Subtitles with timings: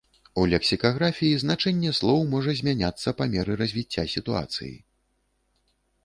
[0.41, 4.71] У лексікаграфіі значэнне слоў можа змяняцца па меры развіцця сітуацыі.